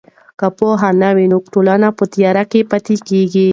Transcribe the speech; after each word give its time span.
که 0.39 0.47
پوهه 0.57 0.89
نه 1.01 1.09
وي 1.15 1.25
نو 1.31 1.37
ټولنه 1.53 1.87
په 1.97 2.03
تیاره 2.13 2.43
کې 2.51 2.59
پاتې 2.71 2.95
کیږي. 3.07 3.47